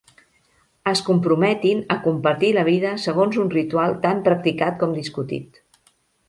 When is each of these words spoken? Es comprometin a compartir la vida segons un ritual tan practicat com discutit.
Es 0.91 1.01
comprometin 1.09 1.83
a 1.95 1.97
compartir 2.05 2.49
la 2.55 2.63
vida 2.69 2.95
segons 3.05 3.37
un 3.45 3.53
ritual 3.57 3.95
tan 4.07 4.25
practicat 4.31 4.81
com 4.83 4.97
discutit. 4.99 5.63